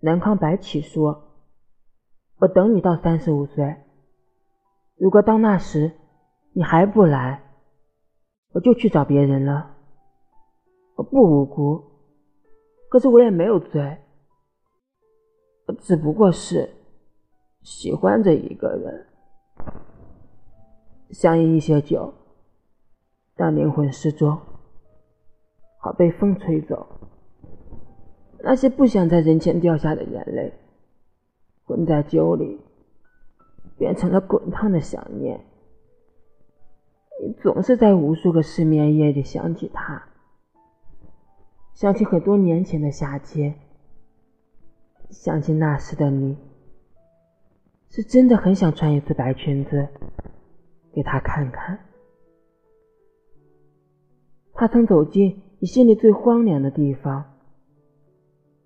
[0.00, 1.32] 南康白起说
[2.38, 3.76] ：“我等你到三十五岁，
[4.94, 5.92] 如果到那时
[6.52, 7.42] 你还不来，
[8.52, 9.74] 我就去找别人了。
[10.94, 11.84] 我不无辜，
[12.88, 13.98] 可是我也没有罪，
[15.66, 16.74] 我只不过是
[17.62, 19.06] 喜欢着一个人，
[21.10, 22.14] 想饮一些酒，
[23.34, 24.38] 让灵魂失踪，
[25.80, 26.86] 好被风吹走。”
[28.40, 30.52] 那些不想在人前掉下的眼泪，
[31.64, 32.60] 混在酒里，
[33.76, 35.44] 变成了滚烫的想念。
[37.20, 40.04] 你总是在无数个失眠夜里想起他，
[41.74, 43.56] 想起很多年前的夏天，
[45.10, 46.38] 想起那时的你，
[47.88, 49.88] 是真的很想穿一次白裙子
[50.92, 51.80] 给他看看。
[54.54, 57.37] 他曾走进你心里最荒凉的地方。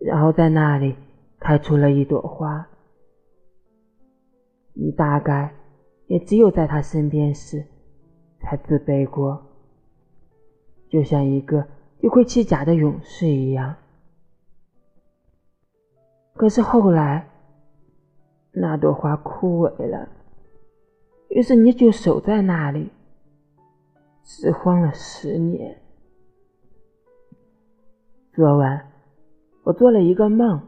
[0.05, 0.97] 然后在那里
[1.39, 2.67] 开出了一朵花，
[4.73, 5.55] 你大概
[6.07, 7.65] 也只有在他身边时
[8.41, 9.41] 才自卑过，
[10.89, 11.67] 就像一个
[12.01, 13.77] 丢盔弃甲的勇士一样。
[16.35, 17.29] 可是后来，
[18.51, 20.09] 那朵花枯萎了，
[21.29, 22.91] 于是你就守在那里，
[24.25, 25.81] 只荒了十年。
[28.35, 28.92] 昨晚。
[29.65, 30.61] 我做了一个梦，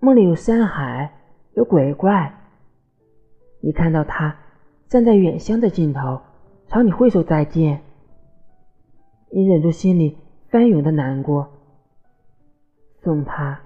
[0.00, 1.12] 梦里有山海，
[1.54, 2.32] 有鬼怪。
[3.60, 4.36] 你看到他
[4.88, 6.20] 站在远乡的尽头，
[6.66, 7.82] 朝你挥手再见。
[9.30, 10.16] 你忍住心里
[10.48, 11.46] 翻涌的难过，
[13.02, 13.60] 送他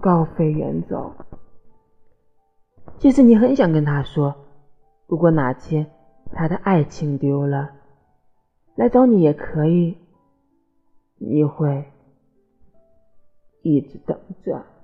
[0.00, 1.14] 高飞远走。
[2.98, 4.34] 其实你很想跟他说，
[5.06, 5.86] 如果哪天
[6.32, 7.70] 他的爱情丢了，
[8.74, 9.96] 来找你也可以。
[11.16, 11.84] 你会。
[13.62, 14.77] 一直等着。